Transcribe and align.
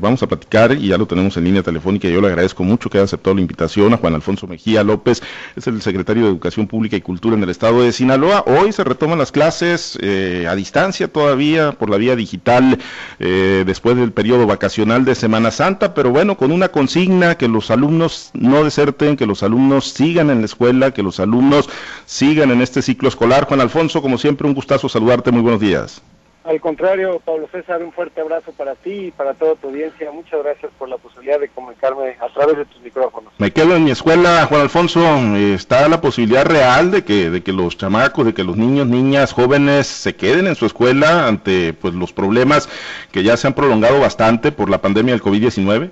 Vamos 0.00 0.22
a 0.22 0.28
platicar 0.28 0.70
y 0.70 0.86
ya 0.86 0.96
lo 0.96 1.08
tenemos 1.08 1.36
en 1.36 1.42
línea 1.42 1.64
telefónica. 1.64 2.06
Yo 2.08 2.20
le 2.20 2.28
agradezco 2.28 2.62
mucho 2.62 2.88
que 2.88 2.98
haya 2.98 3.06
aceptado 3.06 3.34
la 3.34 3.40
invitación 3.40 3.92
a 3.92 3.96
Juan 3.96 4.14
Alfonso 4.14 4.46
Mejía 4.46 4.84
López, 4.84 5.20
es 5.56 5.66
el 5.66 5.82
secretario 5.82 6.22
de 6.22 6.28
Educación 6.28 6.68
Pública 6.68 6.94
y 6.94 7.00
Cultura 7.00 7.34
en 7.34 7.42
el 7.42 7.50
estado 7.50 7.82
de 7.82 7.90
Sinaloa. 7.90 8.44
Hoy 8.46 8.70
se 8.70 8.84
retoman 8.84 9.18
las 9.18 9.32
clases 9.32 9.98
eh, 10.00 10.46
a 10.48 10.54
distancia 10.54 11.08
todavía 11.08 11.72
por 11.72 11.90
la 11.90 11.96
vía 11.96 12.14
digital 12.14 12.78
eh, 13.18 13.64
después 13.66 13.96
del 13.96 14.12
periodo 14.12 14.46
vacacional 14.46 15.04
de 15.04 15.16
Semana 15.16 15.50
Santa, 15.50 15.94
pero 15.94 16.10
bueno, 16.10 16.36
con 16.36 16.52
una 16.52 16.68
consigna 16.68 17.36
que 17.36 17.48
los 17.48 17.72
alumnos 17.72 18.30
no 18.34 18.62
deserten, 18.62 19.16
que 19.16 19.26
los 19.26 19.42
alumnos 19.42 19.88
sigan 19.88 20.30
en 20.30 20.38
la 20.38 20.44
escuela, 20.44 20.92
que 20.92 21.02
los 21.02 21.18
alumnos 21.18 21.68
sigan 22.06 22.52
en 22.52 22.62
este 22.62 22.82
ciclo 22.82 23.08
escolar. 23.08 23.48
Juan 23.48 23.60
Alfonso, 23.60 24.00
como 24.00 24.16
siempre, 24.16 24.46
un 24.46 24.54
gustazo 24.54 24.88
saludarte. 24.88 25.32
Muy 25.32 25.42
buenos 25.42 25.60
días. 25.60 26.00
Al 26.48 26.62
contrario, 26.62 27.20
Pablo 27.22 27.46
César, 27.52 27.82
un 27.82 27.92
fuerte 27.92 28.22
abrazo 28.22 28.52
para 28.52 28.74
ti 28.74 28.90
y 28.90 29.10
para 29.10 29.34
toda 29.34 29.54
tu 29.56 29.68
audiencia. 29.68 30.10
Muchas 30.10 30.42
gracias 30.42 30.72
por 30.78 30.88
la 30.88 30.96
posibilidad 30.96 31.38
de 31.38 31.50
comunicarme 31.50 32.16
a 32.18 32.32
través 32.32 32.56
de 32.56 32.64
tus 32.64 32.80
micrófonos. 32.80 33.34
Me 33.36 33.50
quedo 33.50 33.76
en 33.76 33.84
mi 33.84 33.90
escuela, 33.90 34.46
Juan 34.46 34.62
Alfonso. 34.62 34.98
¿Está 35.36 35.86
la 35.90 36.00
posibilidad 36.00 36.46
real 36.46 36.90
de 36.90 37.04
que, 37.04 37.28
de 37.28 37.42
que 37.42 37.52
los 37.52 37.76
chamacos, 37.76 38.24
de 38.24 38.32
que 38.32 38.44
los 38.44 38.56
niños, 38.56 38.86
niñas, 38.86 39.34
jóvenes 39.34 39.88
se 39.88 40.16
queden 40.16 40.46
en 40.46 40.54
su 40.54 40.64
escuela 40.64 41.28
ante 41.28 41.74
pues 41.74 41.92
los 41.92 42.14
problemas 42.14 42.70
que 43.12 43.22
ya 43.22 43.36
se 43.36 43.46
han 43.46 43.52
prolongado 43.52 44.00
bastante 44.00 44.50
por 44.50 44.70
la 44.70 44.80
pandemia 44.80 45.12
del 45.12 45.22
COVID-19? 45.22 45.90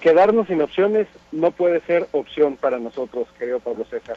Quedarnos 0.00 0.46
sin 0.46 0.62
opciones 0.62 1.08
no 1.30 1.50
puede 1.50 1.82
ser 1.82 2.08
opción 2.12 2.56
para 2.56 2.78
nosotros, 2.78 3.28
querido 3.38 3.60
Pablo 3.60 3.84
César 3.90 4.16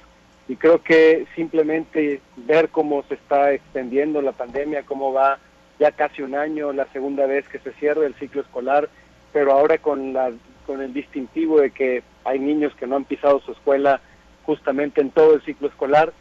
y 0.52 0.58
creo 0.58 0.84
que 0.84 1.28
simplemente 1.34 2.20
ver 2.36 2.68
cómo 2.68 3.04
se 3.04 3.14
está 3.14 3.54
extendiendo 3.54 4.22
la 4.22 4.34
pandemia, 4.34 4.84
cómo 4.84 5.14
va 5.14 5.40
ya 5.80 5.94
casi 5.94 6.24
un 6.24 6.36
año, 6.36 6.74
la 6.74 6.92
segunda 6.92 7.26
vez 7.26 7.48
que 7.48 7.60
se 7.60 7.72
cierra 7.76 8.06
el 8.06 8.16
ciclo 8.16 8.42
escolar, 8.42 8.90
pero 9.32 9.54
ahora 9.54 9.78
con, 9.78 10.12
la, 10.12 10.30
con 10.66 10.82
el 10.82 10.92
distintivo 10.94 11.62
de 11.62 11.72
que 11.72 12.04
hay 12.26 12.38
niños 12.40 12.76
que 12.76 12.86
no 12.86 12.98
han 12.98 13.06
pisado 13.06 13.40
su 13.40 13.54
escuela 13.54 14.02
justamente 14.44 15.00
en 15.00 15.12
todo 15.12 15.36
el 15.36 15.42
ciclo 15.44 15.70
escolar, 15.70 16.12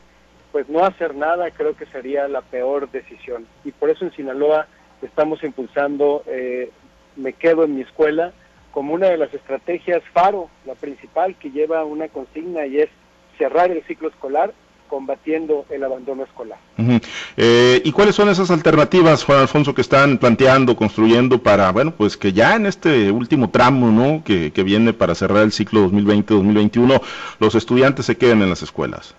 pues 0.53 0.69
no 0.69 0.85
hacer 0.85 1.17
nada 1.17 1.51
creo 1.51 1.75
que 1.75 1.87
sería 1.87 2.29
la 2.29 2.43
peor 2.43 2.89
decisión. 2.89 3.49
Y 3.65 3.73
por 3.73 3.91
eso 3.91 4.05
en 4.05 4.13
Sinaloa 4.13 4.69
estamos 5.03 5.43
impulsando 5.43 6.23
eh, 6.29 6.71
Me 7.17 7.33
quedo 7.33 7.65
en 7.65 7.75
mi 7.75 7.83
escuela 7.83 8.33
como 8.71 8.95
una 8.95 9.09
de 9.09 9.17
las 9.17 9.35
estrategias 9.35 10.05
FARO, 10.13 10.49
la 10.67 10.77
principal 10.77 11.35
que 11.35 11.51
lleva 11.51 11.85
una 11.85 12.07
consigna 12.07 12.65
y 12.67 12.79
es 12.79 12.91
cerrar 13.41 13.71
el 13.71 13.83
ciclo 13.85 14.09
escolar 14.09 14.53
combatiendo 14.87 15.65
el 15.71 15.83
abandono 15.83 16.25
escolar. 16.25 16.59
Eh, 17.37 17.81
¿Y 17.85 17.93
cuáles 17.93 18.15
son 18.15 18.29
esas 18.29 18.51
alternativas, 18.51 19.25
Juan 19.25 19.39
Alfonso, 19.39 19.73
que 19.75 19.81
están 19.81 20.19
planteando, 20.19 20.77
construyendo 20.77 21.39
para, 21.43 21.71
bueno, 21.71 21.93
pues 21.97 22.19
que 22.19 22.33
ya 22.33 22.57
en 22.57 22.67
este 22.67 23.11
último 23.11 23.51
tramo, 23.51 23.87
¿no? 23.87 24.23
Que, 24.25 24.53
que 24.53 24.63
viene 24.63 24.93
para 24.93 25.15
cerrar 25.15 25.45
el 25.45 25.53
ciclo 25.53 25.89
2020-2021, 25.89 27.01
los 27.39 27.55
estudiantes 27.55 28.05
se 28.05 28.19
queden 28.19 28.43
en 28.43 28.51
las 28.51 28.63
escuelas? 28.63 29.15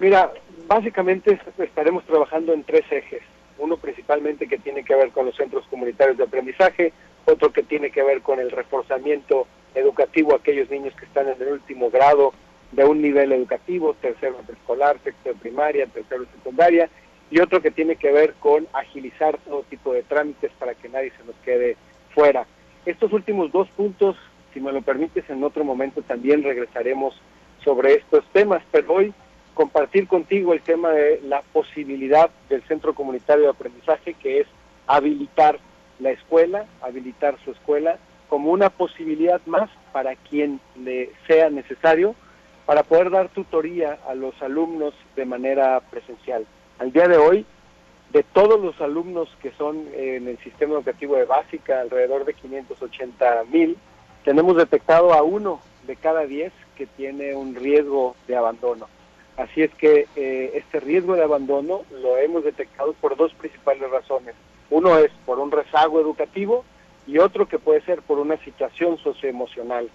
Mira, 0.00 0.30
básicamente 0.66 1.40
estaremos 1.58 2.04
trabajando 2.04 2.52
en 2.52 2.64
tres 2.64 2.84
ejes. 2.90 3.22
Uno 3.56 3.76
principalmente 3.78 4.46
que 4.46 4.58
tiene 4.58 4.84
que 4.84 4.94
ver 4.94 5.10
con 5.10 5.26
los 5.26 5.36
centros 5.36 5.64
comunitarios 5.70 6.18
de 6.18 6.24
aprendizaje, 6.24 6.92
otro 7.24 7.50
que 7.50 7.62
tiene 7.62 7.90
que 7.90 8.02
ver 8.02 8.20
con 8.20 8.40
el 8.40 8.50
reforzamiento 8.50 9.46
educativo 9.76 10.32
a 10.32 10.38
aquellos 10.38 10.68
niños 10.70 10.92
que 10.96 11.06
están 11.06 11.28
en 11.28 11.40
el 11.40 11.52
último 11.54 11.88
grado 11.90 12.34
de 12.74 12.84
un 12.84 13.00
nivel 13.00 13.32
educativo, 13.32 13.94
tercero 14.00 14.36
escolar, 14.52 14.96
de 15.00 15.34
primaria, 15.34 15.86
tercero 15.86 16.24
secundaria, 16.36 16.88
y 17.30 17.40
otro 17.40 17.62
que 17.62 17.70
tiene 17.70 17.96
que 17.96 18.12
ver 18.12 18.34
con 18.34 18.66
agilizar 18.72 19.38
todo 19.38 19.62
tipo 19.62 19.92
de 19.92 20.02
trámites 20.02 20.50
para 20.58 20.74
que 20.74 20.88
nadie 20.88 21.12
se 21.16 21.24
nos 21.24 21.36
quede 21.44 21.76
fuera. 22.14 22.46
Estos 22.84 23.12
últimos 23.12 23.50
dos 23.50 23.68
puntos, 23.70 24.16
si 24.52 24.60
me 24.60 24.72
lo 24.72 24.82
permites, 24.82 25.28
en 25.30 25.42
otro 25.42 25.64
momento 25.64 26.02
también 26.02 26.42
regresaremos 26.42 27.14
sobre 27.62 27.94
estos 27.94 28.24
temas, 28.32 28.62
pero 28.70 28.94
hoy 28.94 29.14
compartir 29.54 30.06
contigo 30.06 30.52
el 30.52 30.60
tema 30.60 30.90
de 30.90 31.20
la 31.24 31.42
posibilidad 31.52 32.30
del 32.48 32.62
Centro 32.64 32.94
Comunitario 32.94 33.44
de 33.44 33.50
Aprendizaje, 33.50 34.14
que 34.14 34.40
es 34.40 34.46
habilitar 34.86 35.58
la 36.00 36.10
escuela, 36.10 36.66
habilitar 36.82 37.36
su 37.44 37.52
escuela 37.52 37.98
como 38.28 38.50
una 38.50 38.68
posibilidad 38.68 39.40
más 39.46 39.70
para 39.92 40.16
quien 40.16 40.60
le 40.76 41.10
sea 41.26 41.50
necesario 41.50 42.14
para 42.66 42.82
poder 42.82 43.10
dar 43.10 43.28
tutoría 43.28 43.98
a 44.08 44.14
los 44.14 44.40
alumnos 44.42 44.94
de 45.16 45.24
manera 45.24 45.80
presencial. 45.90 46.46
Al 46.78 46.92
día 46.92 47.08
de 47.08 47.16
hoy, 47.16 47.46
de 48.12 48.22
todos 48.22 48.60
los 48.60 48.80
alumnos 48.80 49.28
que 49.42 49.50
son 49.52 49.86
en 49.94 50.28
el 50.28 50.38
sistema 50.38 50.74
educativo 50.74 51.16
de 51.16 51.24
básica, 51.24 51.80
alrededor 51.80 52.24
de 52.24 52.34
580 52.34 53.44
mil, 53.50 53.76
tenemos 54.24 54.56
detectado 54.56 55.12
a 55.12 55.22
uno 55.22 55.60
de 55.86 55.96
cada 55.96 56.24
diez 56.24 56.52
que 56.76 56.86
tiene 56.86 57.34
un 57.34 57.54
riesgo 57.54 58.16
de 58.26 58.36
abandono. 58.36 58.88
Así 59.36 59.62
es 59.62 59.74
que 59.74 60.06
eh, 60.16 60.52
este 60.54 60.80
riesgo 60.80 61.16
de 61.16 61.24
abandono 61.24 61.82
lo 61.90 62.16
hemos 62.18 62.44
detectado 62.44 62.92
por 62.94 63.16
dos 63.16 63.34
principales 63.34 63.90
razones. 63.90 64.34
Uno 64.70 64.96
es 64.98 65.10
por 65.26 65.40
un 65.40 65.50
rezago 65.50 66.00
educativo 66.00 66.64
y 67.06 67.18
otro 67.18 67.46
que 67.48 67.58
puede 67.58 67.80
ser 67.82 68.00
por 68.02 68.18
una 68.18 68.36
situación 68.38 68.96
socioemocional. 68.98 69.90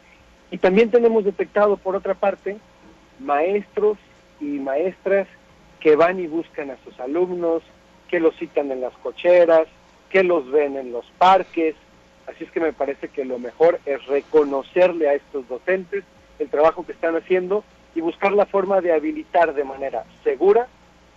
Y 0.51 0.57
también 0.57 0.89
tenemos 0.89 1.23
detectado, 1.25 1.77
por 1.77 1.95
otra 1.95 2.13
parte, 2.13 2.57
maestros 3.19 3.97
y 4.39 4.45
maestras 4.45 5.27
que 5.79 5.95
van 5.95 6.19
y 6.19 6.27
buscan 6.27 6.71
a 6.71 6.77
sus 6.83 6.99
alumnos, 6.99 7.63
que 8.07 8.19
los 8.19 8.35
citan 8.37 8.71
en 8.71 8.81
las 8.81 8.93
cocheras, 8.97 9.67
que 10.09 10.23
los 10.23 10.49
ven 10.51 10.75
en 10.75 10.91
los 10.91 11.05
parques. 11.17 11.75
Así 12.27 12.43
es 12.43 12.51
que 12.51 12.59
me 12.59 12.73
parece 12.73 13.09
que 13.09 13.25
lo 13.25 13.39
mejor 13.39 13.79
es 13.85 14.05
reconocerle 14.07 15.09
a 15.09 15.13
estos 15.13 15.47
docentes 15.47 16.03
el 16.39 16.49
trabajo 16.49 16.85
que 16.85 16.93
están 16.93 17.15
haciendo 17.15 17.63
y 17.95 18.01
buscar 18.01 18.31
la 18.31 18.45
forma 18.45 18.81
de 18.81 18.93
habilitar 18.93 19.53
de 19.53 19.63
manera 19.63 20.05
segura 20.23 20.67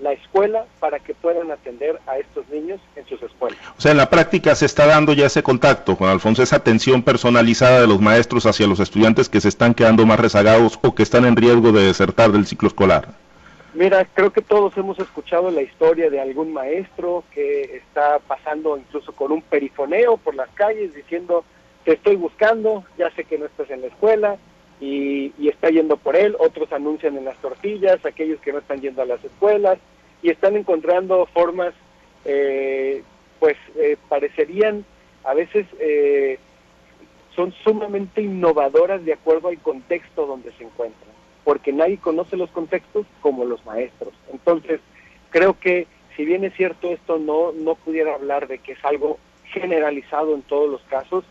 la 0.02 0.12
escuela 0.12 0.66
para 0.80 0.98
que 0.98 1.14
puedan 1.14 1.50
atender 1.50 1.98
a 2.06 2.18
estos 2.18 2.46
niños 2.48 2.80
en 2.96 3.06
sus 3.06 3.22
escuelas. 3.22 3.58
O 3.78 3.80
sea, 3.80 3.92
en 3.92 3.96
la 3.96 4.10
práctica 4.10 4.54
se 4.56 4.66
está 4.66 4.86
dando 4.86 5.12
ya 5.12 5.26
ese 5.26 5.42
contacto, 5.42 5.94
Juan 5.94 6.10
Alfonso, 6.10 6.42
esa 6.42 6.56
atención 6.56 7.02
personalizada 7.02 7.80
de 7.80 7.86
los 7.86 8.00
maestros 8.00 8.44
hacia 8.44 8.66
los 8.66 8.80
estudiantes 8.80 9.28
que 9.28 9.40
se 9.40 9.48
están 9.48 9.74
quedando 9.74 10.04
más 10.04 10.18
rezagados 10.18 10.78
o 10.82 10.94
que 10.94 11.04
están 11.04 11.24
en 11.24 11.36
riesgo 11.36 11.70
de 11.70 11.84
desertar 11.84 12.32
del 12.32 12.46
ciclo 12.46 12.68
escolar. 12.68 13.08
Mira, 13.74 14.04
creo 14.12 14.32
que 14.32 14.42
todos 14.42 14.76
hemos 14.76 14.98
escuchado 14.98 15.50
la 15.50 15.62
historia 15.62 16.10
de 16.10 16.20
algún 16.20 16.52
maestro 16.52 17.24
que 17.32 17.76
está 17.76 18.18
pasando 18.18 18.76
incluso 18.76 19.12
con 19.12 19.32
un 19.32 19.40
perifoneo 19.40 20.18
por 20.18 20.34
las 20.34 20.50
calles 20.50 20.94
diciendo, 20.94 21.44
te 21.84 21.92
estoy 21.94 22.16
buscando, 22.16 22.84
ya 22.98 23.10
sé 23.12 23.24
que 23.24 23.38
no 23.38 23.46
estás 23.46 23.70
en 23.70 23.82
la 23.82 23.86
escuela, 23.86 24.36
y, 24.80 25.32
y, 25.38 25.48
está 25.48 25.70
yendo 25.70 25.96
por 25.96 26.16
él, 26.16 26.34
otros 26.40 26.72
anuncian 26.72 27.16
en 27.16 27.24
las 27.24 27.36
tortillas, 27.36 28.04
aquellos 28.04 28.40
que 28.40 28.52
no 28.52 28.58
están 28.58 28.80
yendo 28.80 29.00
a 29.00 29.06
las 29.06 29.24
escuelas, 29.24 29.78
y 30.22 30.30
están 30.30 30.56
encontrando 30.56 31.26
formas, 31.26 31.74
eh, 32.24 33.02
pues 33.40 33.56
eh, 33.76 33.96
parecerían 34.08 34.84
a 35.24 35.34
veces 35.34 35.66
eh, 35.78 36.38
son 37.34 37.52
sumamente 37.64 38.22
innovadoras 38.22 39.04
de 39.04 39.12
acuerdo 39.12 39.48
al 39.48 39.58
contexto 39.58 40.26
donde 40.26 40.52
se 40.52 40.64
encuentran, 40.64 41.10
porque 41.44 41.72
nadie 41.72 41.98
conoce 41.98 42.36
los 42.36 42.50
contextos 42.50 43.06
como 43.20 43.44
los 43.44 43.64
maestros. 43.64 44.12
Entonces, 44.32 44.80
creo 45.30 45.58
que 45.58 45.86
si 46.16 46.24
bien 46.24 46.44
es 46.44 46.54
cierto 46.54 46.88
esto 46.88 47.18
no, 47.18 47.52
no 47.52 47.74
pudiera 47.74 48.14
hablar 48.14 48.48
de 48.48 48.58
que 48.58 48.72
es 48.72 48.84
algo 48.84 49.18
generalizado 49.44 50.34
en 50.34 50.42
todos 50.42 50.70
los 50.70 50.82
casos, 50.82 51.24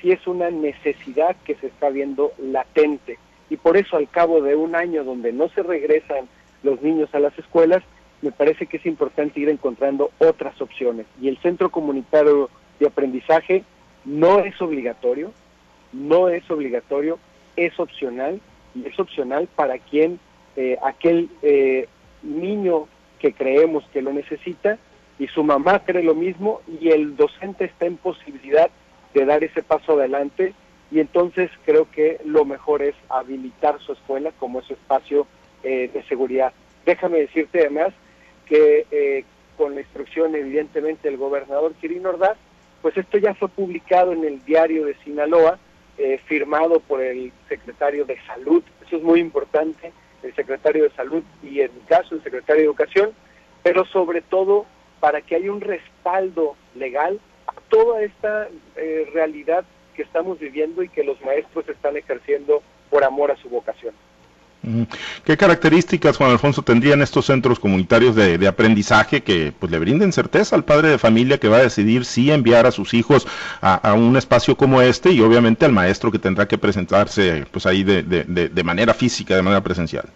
sí 0.00 0.10
es 0.10 0.26
una 0.26 0.50
necesidad 0.50 1.36
que 1.44 1.54
se 1.56 1.66
está 1.66 1.90
viendo 1.90 2.32
latente. 2.38 3.18
Y 3.50 3.56
por 3.56 3.76
eso 3.76 3.96
al 3.96 4.08
cabo 4.08 4.40
de 4.40 4.56
un 4.56 4.74
año 4.74 5.04
donde 5.04 5.32
no 5.32 5.48
se 5.50 5.62
regresan 5.62 6.28
los 6.62 6.80
niños 6.80 7.14
a 7.14 7.18
las 7.18 7.38
escuelas, 7.38 7.82
me 8.22 8.30
parece 8.30 8.66
que 8.66 8.78
es 8.78 8.86
importante 8.86 9.40
ir 9.40 9.48
encontrando 9.48 10.10
otras 10.18 10.60
opciones. 10.60 11.06
Y 11.20 11.28
el 11.28 11.38
centro 11.38 11.70
comunitario 11.70 12.48
de 12.78 12.86
aprendizaje 12.86 13.64
no 14.04 14.38
es 14.40 14.60
obligatorio, 14.62 15.32
no 15.92 16.28
es 16.28 16.48
obligatorio, 16.50 17.18
es 17.56 17.78
opcional 17.78 18.40
y 18.74 18.86
es 18.86 18.98
opcional 18.98 19.48
para 19.54 19.78
quien, 19.78 20.18
eh, 20.56 20.78
aquel 20.82 21.28
eh, 21.42 21.88
niño 22.22 22.86
que 23.18 23.32
creemos 23.32 23.84
que 23.92 24.02
lo 24.02 24.12
necesita 24.12 24.78
y 25.18 25.26
su 25.28 25.44
mamá 25.44 25.80
cree 25.80 26.02
lo 26.02 26.14
mismo 26.14 26.60
y 26.80 26.88
el 26.88 27.16
docente 27.16 27.64
está 27.64 27.86
en 27.86 27.96
posibilidad 27.96 28.70
de 29.14 29.24
dar 29.24 29.44
ese 29.44 29.62
paso 29.62 29.92
adelante 29.92 30.54
y 30.90 31.00
entonces 31.00 31.50
creo 31.64 31.90
que 31.90 32.20
lo 32.24 32.44
mejor 32.44 32.82
es 32.82 32.94
habilitar 33.08 33.80
su 33.80 33.92
escuela 33.92 34.30
como 34.38 34.60
ese 34.60 34.74
espacio 34.74 35.26
eh, 35.62 35.90
de 35.92 36.02
seguridad. 36.04 36.52
Déjame 36.84 37.18
decirte 37.18 37.60
además 37.60 37.92
que 38.46 38.86
eh, 38.90 39.24
con 39.56 39.74
la 39.74 39.80
instrucción 39.80 40.34
evidentemente 40.34 41.08
del 41.08 41.18
gobernador 41.18 41.74
Quirino 41.74 42.10
Ordaz, 42.10 42.36
pues 42.80 42.96
esto 42.96 43.18
ya 43.18 43.34
fue 43.34 43.48
publicado 43.48 44.12
en 44.12 44.24
el 44.24 44.44
diario 44.44 44.84
de 44.84 44.94
Sinaloa, 45.04 45.58
eh, 45.98 46.18
firmado 46.26 46.80
por 46.80 47.00
el 47.02 47.32
secretario 47.48 48.04
de 48.04 48.18
Salud, 48.26 48.62
eso 48.86 48.96
es 48.96 49.02
muy 49.02 49.20
importante, 49.20 49.92
el 50.22 50.34
secretario 50.34 50.84
de 50.84 50.90
Salud 50.90 51.22
y 51.42 51.60
en 51.60 51.70
caso 51.86 52.14
el 52.14 52.22
secretario 52.22 52.62
de 52.62 52.66
Educación, 52.66 53.12
pero 53.62 53.84
sobre 53.84 54.22
todo 54.22 54.66
para 55.00 55.20
que 55.20 55.36
haya 55.36 55.52
un 55.52 55.60
respaldo 55.60 56.56
legal 56.74 57.20
a 57.46 57.54
toda 57.68 58.02
esta 58.02 58.48
eh, 58.76 59.08
realidad 59.12 59.64
que 59.94 60.02
estamos 60.02 60.38
viviendo 60.38 60.82
y 60.82 60.88
que 60.88 61.04
los 61.04 61.20
maestros 61.22 61.68
están 61.68 61.96
ejerciendo 61.96 62.62
por 62.90 63.04
amor 63.04 63.30
a 63.30 63.36
su 63.36 63.48
vocación. 63.48 63.94
¿Qué 65.24 65.36
características, 65.36 66.16
Juan 66.16 66.30
Alfonso, 66.30 66.62
tendrían 66.62 67.02
estos 67.02 67.26
centros 67.26 67.58
comunitarios 67.58 68.14
de, 68.14 68.46
aprendizaje 68.46 69.22
que 69.22 69.52
pues, 69.58 69.72
le 69.72 69.78
brinden 69.78 70.12
certeza 70.12 70.54
al 70.54 70.64
padre 70.64 70.88
de 70.88 70.98
familia 70.98 71.38
que 71.38 71.48
va 71.48 71.56
a 71.56 71.62
decidir 71.62 72.04
si 72.04 72.30
enviar 72.30 72.66
a 72.66 72.70
sus 72.70 72.94
hijos 72.94 73.26
a, 73.60 73.94
un 73.94 74.16
espacio 74.16 74.56
como 74.56 74.80
este 74.80 75.10
y 75.10 75.20
obviamente 75.20 75.64
al 75.64 75.72
maestro 75.72 76.12
que 76.12 76.18
tendrá 76.18 76.46
que 76.46 76.58
presentarse 76.58 77.44
pues 77.50 77.66
ahí 77.66 77.82
de, 77.82 78.62
manera 78.62 78.94
física, 78.94 79.34
de 79.34 79.42
manera 79.42 79.62
presencial? 79.62 80.08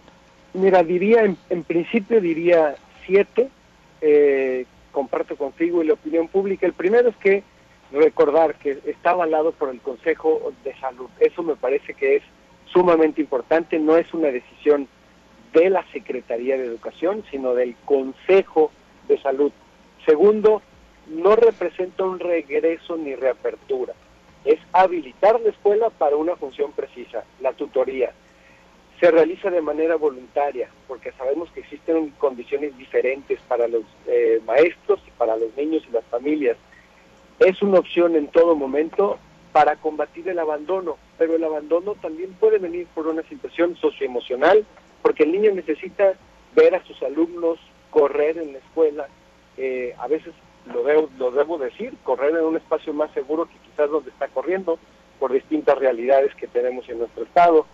Mira, 0.53 0.81
diría, 0.81 1.23
en, 1.49 1.63
principio 1.63 2.21
diría 2.21 2.75
siete, 3.05 3.49
eh, 3.99 4.65
comparto 4.91 5.35
contigo 5.35 5.83
y 5.83 5.87
la 5.87 5.93
opinión 5.93 6.29
pública. 6.29 6.65
El 6.65 6.73
primero 6.73 7.09
es 7.09 7.17
que 7.17 7.43
recordar 7.91 8.55
que 8.55 8.79
está 8.85 9.11
avalado 9.11 9.51
por 9.51 9.69
el 9.69 9.81
Consejo 9.81 10.53
de 10.63 10.73
Salud. 10.79 11.09
Eso 11.19 11.43
me 11.43 11.55
parece 11.55 11.93
que 11.93 12.17
es 12.17 12.23
sumamente 12.71 13.21
importante, 13.21 13.79
no 13.79 13.97
es 13.97 14.13
una 14.13 14.29
decisión 14.29 14.87
de 15.53 15.69
la 15.69 15.85
Secretaría 15.91 16.57
de 16.57 16.65
Educación, 16.65 17.23
sino 17.31 17.53
del 17.53 17.75
Consejo 17.85 18.71
de 19.07 19.19
Salud. 19.21 19.51
Segundo, 20.05 20.61
no 21.07 21.35
representa 21.35 22.03
un 22.03 22.19
regreso 22.19 22.97
ni 22.97 23.15
reapertura, 23.15 23.93
es 24.45 24.59
habilitar 24.73 25.39
la 25.41 25.49
escuela 25.49 25.89
para 25.89 26.15
una 26.15 26.35
función 26.35 26.71
precisa, 26.71 27.23
la 27.41 27.53
tutoría. 27.53 28.11
Se 28.99 29.11
realiza 29.11 29.51
de 29.51 29.61
manera 29.61 29.95
voluntaria, 29.95 30.69
porque 30.87 31.11
sabemos 31.11 31.51
que 31.51 31.59
existen 31.59 32.09
condiciones 32.17 32.75
diferentes 32.77 33.39
para 33.47 33.67
los 33.67 33.83
eh, 34.07 34.41
maestros 34.45 34.99
para 35.17 35.35
los 35.35 35.55
niños 35.57 35.83
y 35.87 35.91
las 35.91 36.05
familias. 36.05 36.57
Es 37.39 37.61
una 37.61 37.79
opción 37.79 38.15
en 38.15 38.27
todo 38.27 38.55
momento 38.55 39.19
para 39.57 39.75
combatir 39.77 40.29
el 40.29 40.37
abandono, 40.37 40.97
pero 41.17 41.35
el 41.35 41.43
abandono 41.43 41.95
también 41.95 42.31
puede 42.33 42.59
venir 42.59 42.85
por 42.93 43.07
una 43.07 43.23
situación 43.23 43.75
socioemocional, 43.77 44.63
porque 45.01 45.23
el 45.23 45.31
niño 45.31 45.51
necesita 45.51 46.13
ver 46.55 46.75
a 46.75 46.83
sus 46.83 47.01
alumnos 47.01 47.57
correr 47.89 48.37
en 48.37 48.53
la 48.53 48.59
escuela, 48.59 49.07
eh, 49.57 49.95
a 49.97 50.07
veces 50.07 50.35
lo 50.71 50.83
debo, 50.83 51.09
lo 51.17 51.31
debo 51.31 51.57
decir, 51.57 51.95
correr 52.03 52.35
en 52.35 52.45
un 52.45 52.55
espacio 52.55 52.93
más 52.93 53.09
seguro 53.13 53.45
que 53.45 53.57
quizás 53.67 53.89
donde 53.89 54.11
está 54.11 54.27
corriendo, 54.27 54.77
por 55.17 55.33
distintas 55.33 55.75
realidades 55.79 56.35
que 56.35 56.45
tenemos 56.45 56.87
en 56.87 56.99
nuestro 56.99 57.23
estado. 57.23 57.65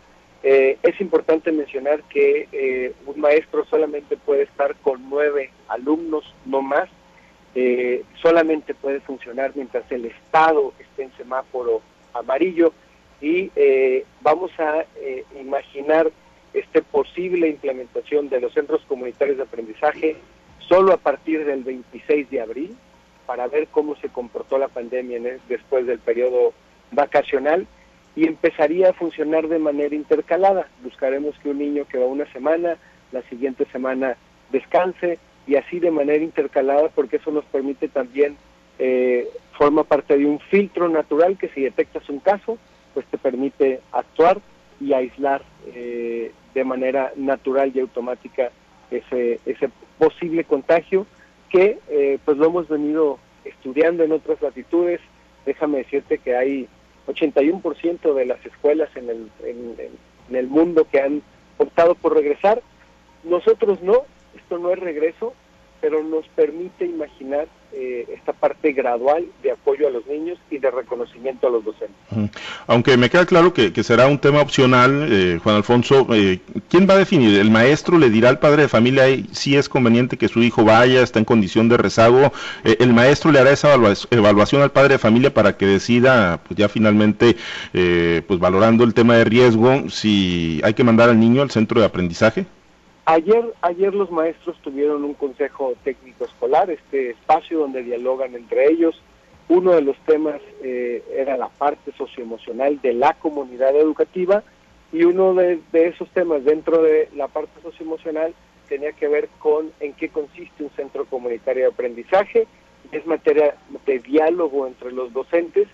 Eh, 0.41 0.77
es 0.83 1.01
importante 1.01 1.51
mencionar 1.51 2.01
que 2.03 2.47
eh, 2.53 2.93
un 3.05 3.19
maestro 3.19 3.65
solamente 3.65 4.15
puede 4.15 4.43
estar 4.43 4.73
con 4.77 5.09
nueve 5.09 5.51
alumnos, 5.67 6.23
no 6.45 6.61
más, 6.61 6.87
eh, 7.55 8.03
solamente 8.21 8.73
puede 8.73 8.99
funcionar 9.01 9.51
mientras 9.55 9.89
el 9.91 10.05
Estado 10.05 10.73
esté 10.79 11.03
en 11.03 11.11
semáforo 11.17 11.81
amarillo 12.13 12.73
y 13.21 13.51
eh, 13.55 14.05
vamos 14.21 14.51
a 14.59 14.85
eh, 14.97 15.23
imaginar 15.39 16.11
esta 16.53 16.81
posible 16.81 17.47
implementación 17.47 18.29
de 18.29 18.41
los 18.41 18.53
centros 18.53 18.81
comunitarios 18.87 19.37
de 19.37 19.43
aprendizaje 19.43 20.17
solo 20.59 20.93
a 20.93 20.97
partir 20.97 21.45
del 21.45 21.63
26 21.63 22.29
de 22.29 22.41
abril 22.41 22.77
para 23.25 23.47
ver 23.47 23.67
cómo 23.67 23.95
se 23.97 24.09
comportó 24.09 24.57
la 24.57 24.67
pandemia 24.67 25.19
después 25.47 25.85
del 25.85 25.99
periodo 25.99 26.53
vacacional 26.91 27.67
y 28.15 28.27
empezaría 28.27 28.89
a 28.89 28.93
funcionar 28.93 29.47
de 29.47 29.59
manera 29.59 29.95
intercalada. 29.95 30.67
Buscaremos 30.83 31.35
que 31.39 31.49
un 31.49 31.59
niño 31.59 31.85
que 31.87 31.97
va 31.97 32.05
una 32.05 32.31
semana, 32.31 32.77
la 33.11 33.21
siguiente 33.23 33.65
semana 33.71 34.17
descanse, 34.51 35.17
y 35.47 35.55
así 35.55 35.79
de 35.79 35.91
manera 35.91 36.23
intercalada 36.23 36.89
porque 36.89 37.17
eso 37.17 37.31
nos 37.31 37.45
permite 37.45 37.87
también, 37.87 38.37
eh, 38.79 39.27
forma 39.57 39.83
parte 39.83 40.17
de 40.17 40.25
un 40.25 40.39
filtro 40.39 40.89
natural 40.89 41.37
que 41.37 41.49
si 41.49 41.61
detectas 41.61 42.09
un 42.09 42.19
caso, 42.19 42.57
pues 42.93 43.05
te 43.07 43.17
permite 43.17 43.81
actuar 43.91 44.39
y 44.79 44.93
aislar 44.93 45.43
eh, 45.67 46.31
de 46.53 46.63
manera 46.63 47.11
natural 47.15 47.71
y 47.73 47.79
automática 47.79 48.51
ese, 48.91 49.39
ese 49.45 49.69
posible 49.97 50.43
contagio 50.43 51.05
que 51.49 51.79
eh, 51.89 52.19
pues 52.25 52.37
lo 52.37 52.47
hemos 52.47 52.67
venido 52.67 53.19
estudiando 53.45 54.03
en 54.03 54.11
otras 54.11 54.41
latitudes. 54.41 54.99
Déjame 55.45 55.79
decirte 55.79 56.17
que 56.17 56.35
hay 56.35 56.67
81% 57.07 58.13
de 58.13 58.25
las 58.25 58.43
escuelas 58.45 58.89
en 58.95 59.09
el, 59.09 59.29
en 59.45 60.35
el 60.35 60.47
mundo 60.47 60.87
que 60.89 61.01
han 61.01 61.21
optado 61.57 61.95
por 61.95 62.15
regresar. 62.15 62.61
Nosotros 63.23 63.81
no, 63.81 64.03
esto 64.35 64.57
no 64.57 64.71
es 64.71 64.79
regreso, 64.79 65.33
pero 65.83 66.01
nos 66.01 66.25
permite 66.29 66.85
imaginar 66.85 67.47
eh, 67.73 68.05
esta 68.13 68.31
parte 68.31 68.71
gradual 68.71 69.25
de 69.41 69.51
apoyo 69.51 69.87
a 69.87 69.89
los 69.89 70.05
niños 70.07 70.37
y 70.49 70.59
de 70.59 70.71
reconocimiento 70.71 71.47
a 71.47 71.49
los 71.49 71.65
docentes. 71.65 71.97
Aunque 72.67 72.95
me 72.95 73.09
queda 73.09 73.25
claro 73.25 73.51
que, 73.51 73.71
será 73.83 74.07
un 74.07 74.17
tema 74.17 74.39
opcional, 74.39 75.09
eh, 75.11 75.39
Juan 75.43 75.57
Alfonso, 75.57 76.07
eh, 76.13 76.39
¿quién 76.69 76.87
va 76.87 76.93
a 76.93 76.99
definir? 76.99 77.37
¿El 77.37 77.51
maestro 77.51 77.97
le 77.97 78.09
dirá 78.09 78.29
al 78.29 78.39
padre 78.39 78.61
de 78.61 78.67
familia 78.69 79.05
si 79.33 79.57
es 79.57 79.67
conveniente 79.67 80.15
que 80.17 80.29
su 80.29 80.41
hijo 80.41 80.63
vaya, 80.63 81.01
está 81.01 81.19
en 81.19 81.25
condición 81.25 81.67
de 81.67 81.75
rezago? 81.75 82.31
¿El 82.63 82.93
maestro 82.93 83.33
le 83.33 83.39
hará 83.39 83.51
esa 83.51 83.73
evaluación 84.11 84.61
al 84.61 84.71
padre 84.71 84.93
de 84.93 84.99
familia 84.99 85.33
para 85.33 85.57
que 85.57 85.65
decida, 85.65 86.39
pues 86.47 86.57
ya 86.57 86.69
finalmente, 86.69 87.35
pues 87.73 88.39
valorando 88.39 88.85
el 88.85 88.93
tema 88.93 89.15
de 89.15 89.25
riesgo, 89.25 89.89
si 89.89 90.61
hay 90.63 90.75
que 90.75 90.85
mandar 90.85 91.09
al 91.09 91.19
niño 91.19 91.41
al 91.41 91.51
centro 91.51 91.81
de 91.81 91.87
aprendizaje? 91.87 92.45
Ayer, 93.05 93.53
ayer 93.61 93.93
los 93.93 94.11
maestros 94.11 94.57
tuvieron 94.61 95.03
un 95.03 95.13
consejo 95.13 95.73
técnico 95.83 96.23
escolar, 96.23 96.69
este 96.69 97.09
espacio 97.11 97.59
donde 97.59 97.83
dialogan 97.83 98.33
entre 98.33 98.67
ellos. 98.71 99.01
Uno 99.49 99.73
de 99.73 99.81
los 99.81 99.97
temas 100.05 100.39
eh, 100.61 101.03
era 101.13 101.35
la 101.35 101.49
parte 101.49 101.91
socioemocional 101.97 102.79
de 102.81 102.93
la 102.93 103.13
comunidad 103.15 103.75
educativa 103.75 104.41
y 104.93 105.03
uno 105.03 105.33
de, 105.33 105.59
esos 105.73 106.07
temas 106.11 106.45
dentro 106.45 106.81
de 106.81 107.09
la 107.13 107.27
parte 107.27 107.61
socioemocional 107.61 108.33
tenía 108.69 108.93
que 108.93 109.09
ver 109.09 109.27
con 109.39 109.71
en 109.81 109.91
qué 109.93 110.07
consiste 110.07 110.63
un 110.63 110.69
centro 110.69 111.03
comunitario 111.05 111.63
de 111.63 111.71
aprendizaje, 111.71 112.47
es 112.93 113.05
materia 113.05 113.55
de 113.85 113.99
diálogo 113.99 114.65
entre 114.65 114.93
los 114.93 115.11
docentes 115.11 115.67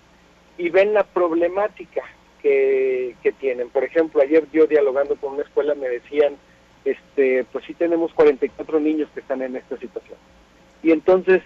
y 0.58 0.70
ven 0.70 0.96
la 0.96 1.04
problemática 1.04 2.02
que, 2.42 3.16
que 3.22 3.32
tienen. 3.34 3.70
Por 3.70 3.84
ejemplo, 3.84 4.22
ayer 4.22 4.48
yo 4.52 4.66
dialogando 4.66 5.16
con 5.18 5.34
una 5.34 5.44
escuela 5.44 5.76
me 5.76 5.90
decían, 5.90 6.36
este, 6.92 7.46
pues 7.52 7.66
sí 7.66 7.74
tenemos 7.74 8.14
44 8.14 8.80
niños 8.80 9.10
que 9.14 9.20
están 9.20 9.42
en 9.42 9.56
esta 9.56 9.78
situación. 9.78 10.18
Y 10.82 10.92
entonces, 10.92 11.42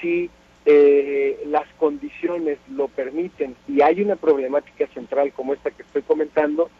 si 0.00 0.30
eh, 0.64 1.42
las 1.46 1.66
condiciones 1.78 2.58
lo 2.70 2.88
permiten 2.88 3.56
y 3.68 3.82
hay 3.82 4.00
una 4.02 4.16
problemática 4.16 4.86
central 4.88 5.32
como 5.32 5.54
esta 5.54 5.70
que 5.70 5.82
estoy 5.82 6.02
comentando, 6.02 6.70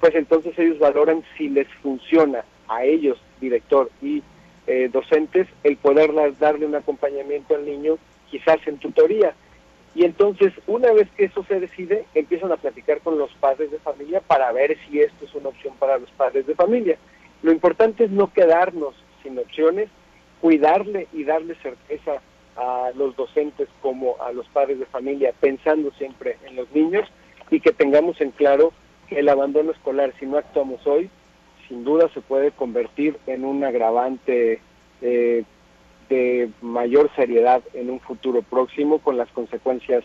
pues 0.00 0.14
entonces 0.14 0.58
ellos 0.58 0.78
valoran 0.78 1.22
si 1.36 1.48
les 1.48 1.68
funciona 1.82 2.44
a 2.68 2.84
ellos, 2.84 3.18
director 3.40 3.90
y 4.00 4.22
eh, 4.66 4.88
docentes, 4.92 5.48
el 5.64 5.76
poder 5.76 6.12
darle 6.38 6.66
un 6.66 6.74
acompañamiento 6.74 7.54
al 7.54 7.64
niño, 7.64 7.98
quizás 8.30 8.58
en 8.66 8.78
tutoría. 8.78 9.34
Y 9.94 10.04
entonces, 10.04 10.52
una 10.66 10.92
vez 10.92 11.08
que 11.16 11.24
eso 11.24 11.44
se 11.44 11.60
decide, 11.60 12.04
empiezan 12.14 12.50
a 12.52 12.56
platicar 12.56 13.00
con 13.00 13.18
los 13.18 13.30
padres 13.34 13.70
de 13.70 13.78
familia 13.78 14.20
para 14.20 14.50
ver 14.52 14.78
si 14.88 15.00
esto 15.00 15.24
es 15.24 15.34
una 15.34 15.50
opción 15.50 15.74
para 15.78 15.98
los 15.98 16.10
padres 16.10 16.46
de 16.46 16.54
familia. 16.54 16.96
Lo 17.42 17.52
importante 17.52 18.04
es 18.04 18.10
no 18.10 18.32
quedarnos 18.32 18.94
sin 19.22 19.38
opciones, 19.38 19.88
cuidarle 20.40 21.08
y 21.12 21.24
darle 21.24 21.54
certeza 21.56 22.20
a 22.56 22.90
los 22.94 23.16
docentes 23.16 23.68
como 23.80 24.16
a 24.20 24.32
los 24.32 24.46
padres 24.48 24.78
de 24.78 24.86
familia, 24.86 25.32
pensando 25.40 25.90
siempre 25.92 26.36
en 26.46 26.56
los 26.56 26.70
niños 26.72 27.08
y 27.50 27.60
que 27.60 27.72
tengamos 27.72 28.20
en 28.20 28.30
claro 28.30 28.72
que 29.08 29.18
el 29.18 29.28
abandono 29.28 29.72
escolar, 29.72 30.12
si 30.18 30.26
no 30.26 30.38
actuamos 30.38 30.86
hoy, 30.86 31.10
sin 31.68 31.84
duda 31.84 32.08
se 32.12 32.20
puede 32.20 32.50
convertir 32.50 33.18
en 33.26 33.44
un 33.44 33.64
agravante 33.64 34.60
eh, 35.00 35.44
de 36.08 36.50
mayor 36.60 37.10
seriedad 37.16 37.62
en 37.74 37.90
un 37.90 38.00
futuro 38.00 38.42
próximo 38.42 38.98
con 38.98 39.16
las 39.16 39.30
consecuencias 39.30 40.04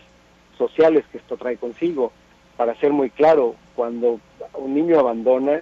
sociales 0.57 1.05
que 1.11 1.17
esto 1.17 1.37
trae 1.37 1.57
consigo. 1.57 2.11
Para 2.55 2.75
ser 2.79 2.91
muy 2.91 3.09
claro, 3.09 3.55
cuando 3.75 4.19
un 4.53 4.73
niño 4.73 4.99
abandona, 4.99 5.61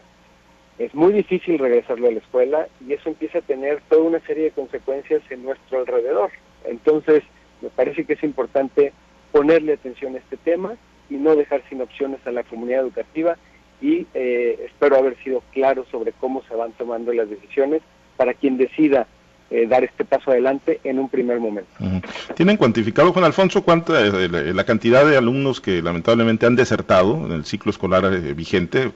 es 0.77 0.93
muy 0.93 1.13
difícil 1.13 1.57
regresarlo 1.57 2.07
a 2.07 2.11
la 2.11 2.19
escuela 2.19 2.67
y 2.85 2.93
eso 2.93 3.09
empieza 3.09 3.39
a 3.39 3.43
tener 3.43 3.81
toda 3.89 4.01
una 4.03 4.19
serie 4.21 4.45
de 4.45 4.51
consecuencias 4.51 5.21
en 5.29 5.43
nuestro 5.43 5.79
alrededor. 5.79 6.31
Entonces, 6.65 7.23
me 7.61 7.69
parece 7.69 8.05
que 8.05 8.13
es 8.13 8.23
importante 8.23 8.91
ponerle 9.31 9.73
atención 9.73 10.15
a 10.15 10.19
este 10.19 10.37
tema 10.37 10.75
y 11.09 11.15
no 11.15 11.35
dejar 11.35 11.61
sin 11.69 11.81
opciones 11.81 12.19
a 12.25 12.31
la 12.31 12.43
comunidad 12.43 12.81
educativa 12.81 13.37
y 13.81 14.07
eh, 14.13 14.59
espero 14.65 14.97
haber 14.97 15.17
sido 15.23 15.43
claro 15.51 15.85
sobre 15.91 16.11
cómo 16.13 16.41
se 16.43 16.55
van 16.55 16.71
tomando 16.73 17.13
las 17.13 17.29
decisiones 17.29 17.81
para 18.17 18.33
quien 18.33 18.57
decida 18.57 19.07
eh, 19.51 19.67
dar 19.67 19.83
este 19.83 20.03
paso 20.03 20.31
adelante 20.31 20.79
en 20.83 20.97
un 20.97 21.07
primer 21.07 21.39
momento. 21.39 21.69
¿Tienen 22.33 22.57
cuantificado, 22.57 23.13
Juan 23.13 23.25
Alfonso, 23.25 23.63
cuánta 23.63 24.01
eh, 24.03 24.27
la 24.27 24.63
cantidad 24.63 25.05
de 25.05 25.17
alumnos 25.17 25.61
que 25.61 25.83
lamentablemente 25.83 26.47
han 26.47 26.55
desertado 26.55 27.23
en 27.25 27.31
el 27.31 27.45
ciclo 27.45 27.69
escolar 27.69 28.11
eh, 28.11 28.33
vigente? 28.33 28.91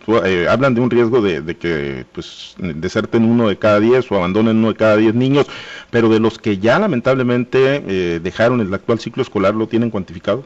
hablan 0.49 0.73
de 0.73 0.81
un 0.81 0.89
riesgo 0.89 1.21
de, 1.21 1.55
que 1.55 2.03
pues 2.11 2.55
deserten 2.57 3.25
uno 3.25 3.47
de 3.47 3.57
cada 3.57 3.79
diez 3.79 4.11
o 4.11 4.15
abandonen 4.15 4.57
uno 4.57 4.69
de 4.69 4.75
cada 4.75 4.97
diez 4.97 5.13
niños, 5.13 5.45
pero 5.91 6.09
de 6.09 6.19
los 6.19 6.39
que 6.39 6.57
ya 6.57 6.79
lamentablemente 6.79 8.19
dejaron 8.19 8.59
el 8.59 8.73
actual 8.73 8.99
ciclo 8.99 9.21
escolar, 9.21 9.53
¿lo 9.53 9.67
tienen 9.67 9.91
cuantificado? 9.91 10.45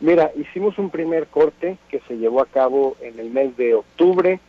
Mira, 0.00 0.32
hicimos 0.34 0.78
un 0.78 0.88
primer 0.88 1.26
corte 1.26 1.76
que 1.90 2.00
se 2.08 2.16
llevó 2.16 2.40
a 2.40 2.46
cabo 2.46 2.96
en 3.02 3.20
el 3.20 3.30
mes 3.30 3.54
de 3.58 3.74
octubre 3.74 4.40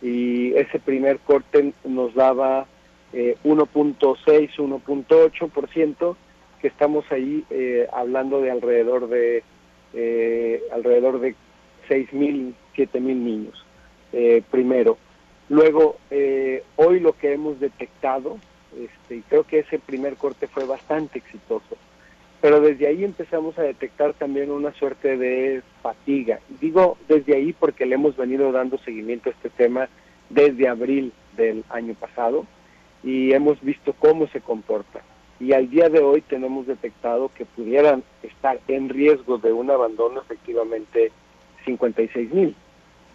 y 0.00 0.54
ese 0.54 0.78
primer 0.78 1.18
corte 1.18 1.72
nos 1.84 2.14
daba 2.14 2.66
eh, 3.12 3.36
1.6, 3.44 4.56
1.8%, 4.56 6.16
que 6.60 6.68
estamos 6.68 7.04
ahí 7.10 7.44
eh, 7.50 7.86
hablando 7.92 8.40
de 8.40 8.50
alrededor 8.50 9.08
de 9.08 9.42
eh, 9.94 10.62
alrededor 10.72 11.20
de 11.20 11.34
6.000, 11.88 12.52
7.000 12.76 13.00
niños, 13.00 13.64
eh, 14.12 14.42
primero. 14.50 14.98
Luego, 15.48 15.96
eh, 16.10 16.64
hoy 16.76 17.00
lo 17.00 17.12
que 17.12 17.32
hemos 17.32 17.60
detectado, 17.60 18.38
este, 18.76 19.16
y 19.16 19.20
creo 19.22 19.44
que 19.44 19.60
ese 19.60 19.78
primer 19.78 20.16
corte 20.16 20.48
fue 20.48 20.64
bastante 20.64 21.18
exitoso, 21.18 21.76
pero 22.40 22.60
desde 22.60 22.88
ahí 22.88 23.04
empezamos 23.04 23.58
a 23.58 23.62
detectar 23.62 24.12
también 24.14 24.50
una 24.50 24.72
suerte 24.74 25.16
de 25.16 25.62
fatiga. 25.82 26.40
Digo 26.60 26.98
desde 27.08 27.36
ahí 27.36 27.52
porque 27.52 27.86
le 27.86 27.94
hemos 27.94 28.16
venido 28.16 28.52
dando 28.52 28.76
seguimiento 28.78 29.30
a 29.30 29.32
este 29.32 29.50
tema 29.50 29.88
desde 30.28 30.68
abril 30.68 31.12
del 31.36 31.64
año 31.70 31.94
pasado 31.94 32.44
y 33.06 33.32
hemos 33.32 33.60
visto 33.62 33.94
cómo 33.94 34.26
se 34.26 34.40
comporta. 34.40 35.00
Y 35.38 35.52
al 35.52 35.70
día 35.70 35.88
de 35.88 36.00
hoy 36.00 36.22
tenemos 36.22 36.66
detectado 36.66 37.30
que 37.32 37.44
pudieran 37.44 38.02
estar 38.24 38.58
en 38.66 38.88
riesgo 38.88 39.38
de 39.38 39.52
un 39.52 39.70
abandono 39.70 40.20
efectivamente 40.20 41.12
56 41.64 42.34
mil. 42.34 42.56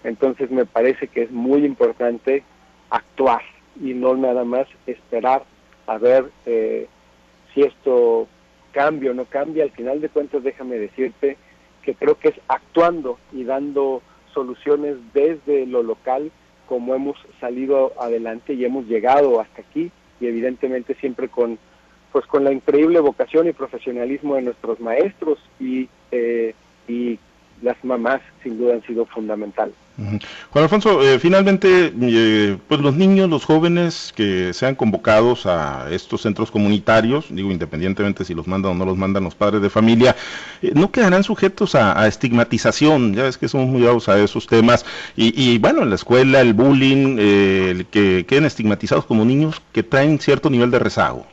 Entonces 0.05 0.49
me 0.49 0.65
parece 0.65 1.09
que 1.09 1.23
es 1.23 1.31
muy 1.31 1.65
importante 1.65 2.43
actuar 2.89 3.41
y 3.83 3.93
no 3.93 4.15
nada 4.15 4.45
más 4.45 4.65
esperar 4.87 5.43
a 5.87 5.97
ver 5.97 6.31
eh, 6.45 6.87
si 7.53 7.63
esto 7.63 8.27
cambia 8.71 9.11
o 9.11 9.13
no 9.13 9.25
cambia. 9.25 9.65
Al 9.65 9.71
final 9.71 9.99
de 9.99 10.07
cuentas, 10.07 10.41
déjame 10.41 10.77
decirte 10.77 11.35
que 11.83 11.95
creo 11.95 12.17
que 12.17 12.29
es 12.29 12.39
actuando 12.47 13.19
y 13.33 13.43
dando 13.43 14.01
soluciones 14.33 14.95
desde 15.13 15.65
lo 15.65 15.83
local 15.83 16.31
como 16.71 16.95
hemos 16.95 17.17
salido 17.41 17.91
adelante 17.99 18.53
y 18.53 18.63
hemos 18.63 18.85
llegado 18.85 19.41
hasta 19.41 19.61
aquí 19.61 19.91
y 20.21 20.25
evidentemente 20.25 20.95
siempre 20.95 21.27
con 21.27 21.59
pues 22.13 22.25
con 22.27 22.45
la 22.45 22.53
increíble 22.53 23.01
vocación 23.01 23.49
y 23.49 23.51
profesionalismo 23.51 24.35
de 24.35 24.43
nuestros 24.43 24.79
maestros 24.79 25.37
y, 25.59 25.89
eh, 26.13 26.55
y 26.87 27.19
las 27.61 27.75
mamás 27.83 28.21
sin 28.41 28.57
duda 28.57 28.75
han 28.75 28.83
sido 28.83 29.05
fundamentales. 29.05 29.75
Juan 30.49 30.63
Alfonso, 30.63 31.01
eh, 31.03 31.19
finalmente, 31.19 31.93
eh, 32.01 32.57
pues 32.67 32.81
los 32.81 32.95
niños, 32.95 33.29
los 33.29 33.45
jóvenes 33.45 34.13
que 34.15 34.53
sean 34.53 34.75
convocados 34.75 35.45
a 35.45 35.87
estos 35.91 36.21
centros 36.21 36.49
comunitarios, 36.49 37.27
digo 37.29 37.51
independientemente 37.51 38.25
si 38.25 38.33
los 38.33 38.47
mandan 38.47 38.71
o 38.71 38.75
no 38.75 38.85
los 38.85 38.97
mandan 38.97 39.23
los 39.23 39.35
padres 39.35 39.61
de 39.61 39.69
familia, 39.69 40.15
eh, 40.61 40.71
no 40.73 40.91
quedarán 40.91 41.23
sujetos 41.23 41.75
a, 41.75 42.07
estigmatización, 42.07 43.13
ya 43.13 43.23
ves 43.23 43.37
que 43.37 43.47
somos 43.47 43.67
muy 43.67 43.81
dados 43.81 44.09
a 44.09 44.19
esos 44.19 44.47
temas, 44.47 44.85
y, 45.15 45.33
y, 45.41 45.59
bueno, 45.59 45.83
en 45.83 45.89
la 45.89 45.95
escuela, 45.95 46.41
el 46.41 46.53
bullying, 46.53 47.17
el 47.19 47.85
que 47.85 48.25
queden 48.25 48.45
estigmatizados 48.45 49.05
como 49.05 49.23
niños 49.23 49.61
que 49.71 49.83
traen 49.83 50.19
cierto 50.19 50.49
nivel 50.49 50.71
de 50.71 50.79
rezago. 50.79 51.25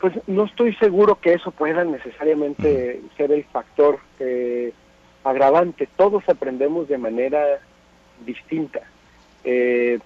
Pues 0.00 0.12
no 0.26 0.44
estoy 0.44 0.74
seguro 0.76 1.18
que 1.20 1.32
eso 1.32 1.50
pueda 1.50 1.82
necesariamente 1.84 3.00
ser 3.16 3.32
el 3.32 3.44
factor 3.44 3.98
eh, 4.20 4.72
agravante. 5.28 5.88
Todos 5.96 6.28
aprendemos 6.28 6.88
de 6.88 6.98
manera 6.98 7.44
distinta. 8.24 8.80
Eh, 9.44 9.98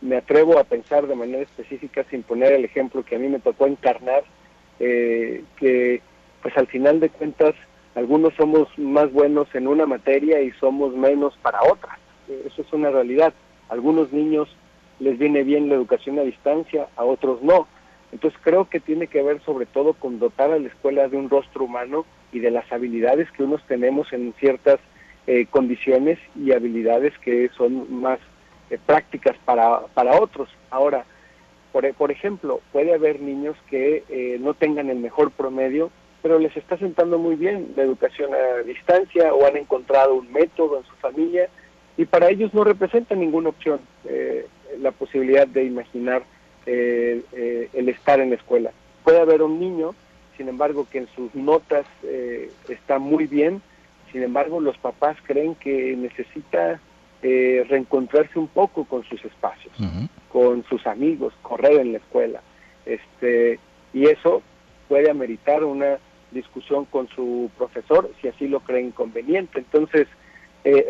me 0.00 0.16
atrevo 0.16 0.58
a 0.58 0.64
pensar 0.64 1.06
de 1.06 1.14
manera 1.14 1.42
específica, 1.42 2.04
sin 2.10 2.22
poner 2.22 2.52
el 2.52 2.64
ejemplo 2.64 3.04
que 3.04 3.16
a 3.16 3.18
mí 3.18 3.28
me 3.28 3.40
tocó 3.40 3.66
encarnar, 3.66 4.24
eh, 4.78 5.44
que 5.56 6.00
pues 6.42 6.56
al 6.56 6.66
final 6.66 7.00
de 7.00 7.10
cuentas 7.10 7.54
algunos 7.94 8.34
somos 8.34 8.68
más 8.78 9.12
buenos 9.12 9.54
en 9.54 9.68
una 9.68 9.84
materia 9.86 10.40
y 10.40 10.52
somos 10.52 10.94
menos 10.94 11.36
para 11.42 11.62
otra. 11.62 11.98
Eso 12.46 12.62
es 12.62 12.72
una 12.72 12.90
realidad. 12.90 13.34
A 13.68 13.74
algunos 13.74 14.12
niños 14.12 14.48
les 15.00 15.18
viene 15.18 15.42
bien 15.42 15.68
la 15.68 15.74
educación 15.74 16.18
a 16.18 16.22
distancia, 16.22 16.88
a 16.96 17.04
otros 17.04 17.42
no 17.42 17.66
entonces 18.12 18.38
creo 18.42 18.68
que 18.68 18.80
tiene 18.80 19.06
que 19.06 19.22
ver 19.22 19.40
sobre 19.42 19.66
todo 19.66 19.94
con 19.94 20.18
dotar 20.18 20.50
a 20.50 20.58
la 20.58 20.68
escuela 20.68 21.08
de 21.08 21.16
un 21.16 21.30
rostro 21.30 21.64
humano 21.64 22.04
y 22.32 22.38
de 22.40 22.50
las 22.50 22.70
habilidades 22.72 23.30
que 23.32 23.42
unos 23.42 23.62
tenemos 23.66 24.12
en 24.12 24.32
ciertas 24.38 24.78
eh, 25.26 25.46
condiciones 25.50 26.18
y 26.36 26.52
habilidades 26.52 27.16
que 27.18 27.50
son 27.56 28.00
más 28.00 28.18
eh, 28.70 28.78
prácticas 28.84 29.36
para, 29.44 29.80
para 29.94 30.20
otros. 30.20 30.48
Ahora, 30.70 31.04
por, 31.72 31.92
por 31.94 32.10
ejemplo, 32.10 32.60
puede 32.72 32.94
haber 32.94 33.20
niños 33.20 33.56
que 33.68 34.04
eh, 34.08 34.38
no 34.40 34.54
tengan 34.54 34.90
el 34.90 34.98
mejor 34.98 35.30
promedio, 35.30 35.90
pero 36.22 36.38
les 36.38 36.56
está 36.56 36.76
sentando 36.76 37.18
muy 37.18 37.36
bien 37.36 37.72
la 37.76 37.82
educación 37.82 38.30
a 38.34 38.62
distancia 38.62 39.32
o 39.32 39.46
han 39.46 39.56
encontrado 39.56 40.14
un 40.14 40.30
método 40.32 40.78
en 40.78 40.84
su 40.84 40.94
familia 40.96 41.48
y 41.96 42.04
para 42.04 42.28
ellos 42.28 42.52
no 42.54 42.64
representa 42.64 43.14
ninguna 43.14 43.48
opción 43.48 43.80
la 44.78 44.92
posibilidad 44.92 45.46
de 45.46 45.64
imaginar 45.64 46.22
eh, 46.66 47.22
eh, 47.32 47.68
el 47.72 47.88
estar 47.88 48.20
en 48.20 48.30
la 48.30 48.36
escuela. 48.36 48.70
Puede 49.02 49.20
haber 49.20 49.42
un 49.42 49.58
niño, 49.58 49.94
sin 50.40 50.48
embargo, 50.48 50.86
que 50.90 50.96
en 50.96 51.08
sus 51.14 51.34
notas 51.34 51.84
eh, 52.02 52.50
está 52.70 52.98
muy 52.98 53.26
bien, 53.26 53.60
sin 54.10 54.22
embargo, 54.22 54.58
los 54.58 54.78
papás 54.78 55.18
creen 55.24 55.54
que 55.54 55.94
necesita 55.94 56.80
eh, 57.22 57.66
reencontrarse 57.68 58.38
un 58.38 58.48
poco 58.48 58.86
con 58.86 59.04
sus 59.04 59.22
espacios, 59.22 59.74
con 60.32 60.64
sus 60.64 60.86
amigos, 60.86 61.34
correr 61.42 61.78
en 61.82 61.92
la 61.92 61.98
escuela. 61.98 62.40
Este, 62.86 63.58
y 63.92 64.06
eso 64.06 64.40
puede 64.88 65.10
ameritar 65.10 65.62
una 65.62 65.98
discusión 66.30 66.86
con 66.86 67.06
su 67.08 67.50
profesor 67.58 68.10
si 68.22 68.28
así 68.28 68.48
lo 68.48 68.60
cree 68.60 68.80
inconveniente. 68.80 69.58
Entonces, 69.58 70.08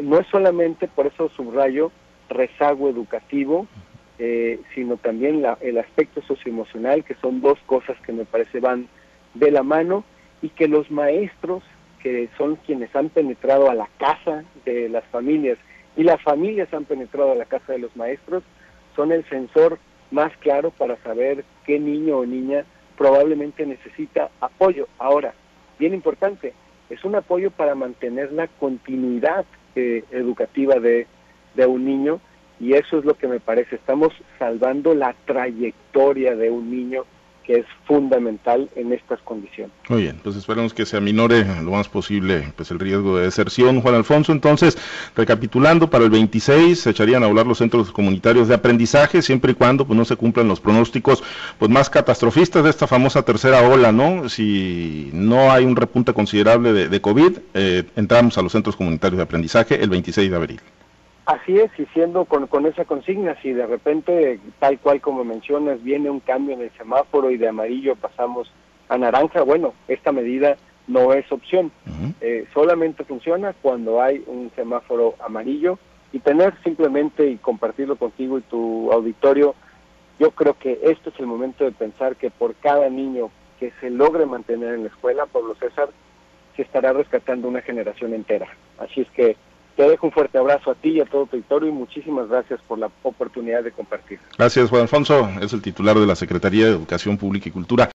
no 0.00 0.21
es 0.21 0.28
solamente, 0.28 0.87
por 0.87 1.09
eso 1.09 1.28
subrayo, 1.30 1.90
rezago 2.28 2.88
educativo, 2.88 3.66
eh, 4.21 4.61
sino 4.76 4.97
también 4.97 5.42
la, 5.42 5.59
el 5.61 5.76
aspecto 5.78 6.23
socioemocional, 6.23 7.02
que 7.02 7.16
son 7.16 7.40
dos 7.40 7.59
cosas 7.66 7.97
que 8.07 8.12
me 8.12 8.25
parece 8.25 8.61
van 8.61 8.87
de 9.35 9.51
la 9.51 9.63
mano, 9.63 10.05
y 10.43 10.49
que 10.51 10.69
los 10.69 10.91
maestros, 10.91 11.63
que 12.03 12.29
son 12.39 12.57
quienes 12.57 12.95
han 12.97 13.11
penetrado 13.11 13.71
a 13.71 13.75
la 13.75 13.89
casa 13.99 14.45
de 14.65 14.89
las 14.89 15.05
familias, 15.07 15.59
y 15.97 16.03
las 16.03 16.23
familias 16.23 16.73
han 16.73 16.85
penetrado 16.85 17.33
a 17.33 17.37
la 17.37 17.45
casa 17.45 17.73
de 17.73 17.79
los 17.79 17.95
maestros, 17.97 18.43
son 18.97 19.13
el 19.13 19.25
sensor 19.29 19.79
más 20.11 20.37
claro 20.39 20.71
para 20.71 20.97
saber 21.03 21.45
qué 21.67 21.79
niño 21.79 22.19
o 22.19 22.27
niña 22.27 22.65
probablemente 22.97 23.65
necesita 23.65 24.31
apoyo. 24.41 24.89
Ahora, 24.99 25.35
bien 25.79 25.95
importante, 25.95 26.53
es 26.91 27.05
un 27.05 27.15
apoyo 27.15 27.51
para 27.51 27.75
mantener 27.75 28.33
la 28.33 28.49
continuidad 28.49 29.45
eh, 29.77 30.05
educativa 30.11 30.75
de, 30.77 31.07
de 31.55 31.67
un 31.67 31.85
niño 31.85 32.21
y 32.59 32.75
eso 32.75 32.99
es 32.99 33.05
lo 33.05 33.15
que 33.15 33.27
me 33.27 33.41
parece, 33.41 33.77
estamos 33.77 34.13
salvando 34.39 34.95
la 34.95 35.15
trayectoria 35.25 36.37
de 36.37 36.51
un 36.51 36.71
niño 36.71 37.05
que 37.44 37.59
es 37.61 37.66
fundamental 37.85 38.68
en 38.76 38.92
estas 38.92 39.20
condiciones. 39.23 39.73
Muy 39.88 40.02
bien, 40.02 40.20
pues 40.23 40.37
esperemos 40.37 40.75
que 40.75 40.87
se 40.87 40.97
aminore 40.97 41.44
lo 41.62 41.73
más 41.73 41.88
posible 41.88 42.52
pues 42.56 42.70
el 42.70 42.78
riesgo 42.78 43.16
de 43.16 43.25
deserción. 43.25 43.80
Juan 43.80 43.94
Alfonso, 43.94 44.32
entonces, 44.32 44.78
recapitulando, 45.16 45.90
para 45.90 46.04
el 46.04 46.11
26 46.11 46.80
se 46.80 46.90
echarían 46.90 47.23
a 47.23 47.26
hablar 47.26 47.47
los 47.47 47.59
centros 47.59 47.90
comunitarios 47.90 48.49
de 48.49 48.54
aprendizaje, 48.54 49.23
siempre 49.23 49.52
y 49.52 49.54
cuando 49.54 49.87
pues 49.87 49.97
no 49.97 50.04
se 50.04 50.16
cumplan 50.16 50.49
los 50.49 50.61
pronósticos 50.61 51.23
pues 51.59 51.70
más 51.70 51.90
catastrofistas 51.90 52.64
de 52.64 52.70
esta 52.70 52.87
famosa 52.87 53.23
tercera 53.23 53.68
ola, 53.68 53.92
¿no? 53.92 54.28
Si 54.28 55.11
no 55.12 55.50
hay 55.50 55.64
un 55.64 55.76
repunte 55.76 56.12
considerable 56.12 56.73
de, 56.73 56.88
de 56.88 57.00
COVID, 57.00 57.38
eh, 57.54 57.85
entramos 57.97 58.38
a 58.38 58.42
los 58.42 58.52
centros 58.52 58.76
comunitarios 58.76 59.18
de 59.18 59.25
aprendizaje 59.25 59.82
el 59.82 59.90
26 59.90 60.30
de 60.30 60.37
abril. 60.37 60.61
Así 61.27 61.59
es, 61.59 61.71
y 61.79 61.87
siendo 61.87 62.25
con, 62.25 62.47
con 62.47 62.67
esa 62.67 62.85
consigna, 62.85 63.37
si 63.43 63.53
de 63.53 63.67
repente, 63.67 64.41
tal 64.59 64.79
cual 64.81 65.00
como 65.00 65.23
mencionas, 65.25 65.83
viene 65.83 66.11
un 66.11 66.21
cambio 66.21 66.55
en 66.55 66.62
el 66.62 66.71
semáforo 66.73 67.31
y 67.31 67.37
de 67.37 67.49
amarillo 67.49 67.95
pasamos 67.95 68.50
a 68.89 68.99
naranja, 68.99 69.43
bueno, 69.43 69.75
esta 69.87 70.12
medida 70.12 70.57
no 70.89 71.12
es 71.12 71.31
opción. 71.31 71.71
eh, 72.21 72.47
solamente 72.53 73.05
funciona 73.05 73.55
cuando 73.62 74.03
hay 74.03 74.25
un 74.27 74.50
semáforo 74.57 75.15
amarillo 75.21 75.79
y 76.12 76.19
tener 76.19 76.55
simplemente 76.65 77.27
y 77.27 77.37
compartirlo 77.37 77.97
contigo 77.97 78.39
y 78.39 78.43
tu 78.43 78.91
auditorio, 78.93 79.55
yo 80.19 80.33
creo 80.33 80.55
que 80.55 80.81
este 80.83 81.11
es 81.11 81.21
el 81.21 81.27
momento 81.27 81.65
de 81.65 81.73
pensar 81.73 82.17
que 82.17 82.31
por 82.31 82.55
cada 82.57 82.89
niño 82.89 83.31
que 83.61 83.73
se 83.81 83.91
logre 83.91 84.27
mantener 84.27 84.75
en 84.75 84.83
la 84.83 84.89
escuela, 84.89 85.27
Pablo 85.27 85.55
César, 85.55 85.91
se 86.57 86.62
estará 86.62 86.93
rescatando 86.93 87.47
una 87.47 87.62
generación 87.62 88.12
entera. 88.12 88.49
Así 88.79 89.03
es 89.03 89.11
que 89.11 89.37
te 89.81 89.89
dejo 89.89 90.09
un 90.09 90.13
fuerte 90.13 90.37
abrazo 90.37 90.73
a 90.73 90.75
ti 90.75 90.91
y 90.91 91.01
a 91.01 91.07
todo 91.07 91.25
tu 91.25 91.37
auditorio 91.37 91.71
y 91.71 91.73
muchísimas 91.73 92.29
gracias 92.29 92.61
por 92.69 92.79
la 92.79 92.91
oportunidad 93.03 93.65
de 93.65 93.73
compartir. 93.73 94.19
Gracias, 94.37 94.69
Juan 94.69 94.83
Alfonso. 94.83 95.31
Es 95.41 95.55
el 95.55 95.63
titular 95.63 95.99
de 95.99 96.07
la 96.07 96.15
Secretaría 96.17 96.67
de 96.67 96.73
Educación 96.73 97.17
Pública 97.17 97.49
y 97.49 97.53
Cultura. 97.53 97.89